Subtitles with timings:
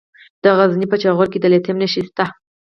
[0.43, 2.25] د غزني په جاغوري کې د لیتیم نښې شته.